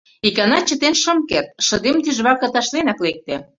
Икана 0.27 0.59
чытен 0.67 0.95
шым 1.01 1.17
керт, 1.29 1.49
шыдем 1.65 1.97
тӱжваке 2.03 2.47
ташленак 2.53 2.99
лекте. 3.05 3.35